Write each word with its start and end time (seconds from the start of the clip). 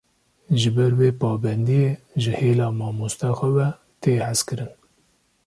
Ji 0.59 0.69
ber 0.75 0.91
vê 0.99 1.09
pabendiyê, 1.21 1.89
ji 2.21 2.31
hêla 2.39 2.67
mamoste 2.79 3.29
xwe 3.37 3.49
ve, 3.57 3.67
tê 4.01 4.11
hezkirin 4.25 4.71